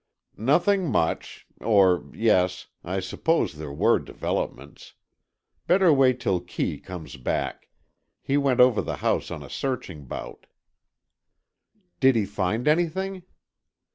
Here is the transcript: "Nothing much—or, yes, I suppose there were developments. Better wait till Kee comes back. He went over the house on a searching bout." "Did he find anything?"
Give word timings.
"Nothing 0.37 0.89
much—or, 0.91 2.09
yes, 2.13 2.65
I 2.83 2.99
suppose 2.99 3.53
there 3.53 3.71
were 3.71 3.99
developments. 3.99 4.95
Better 5.67 5.93
wait 5.93 6.19
till 6.19 6.39
Kee 6.39 6.79
comes 6.79 7.17
back. 7.17 7.69
He 8.19 8.35
went 8.35 8.59
over 8.59 8.81
the 8.81 8.95
house 9.05 9.29
on 9.29 9.43
a 9.43 9.47
searching 9.51 10.05
bout." 10.05 10.47
"Did 11.99 12.15
he 12.15 12.25
find 12.25 12.67
anything?" 12.67 13.25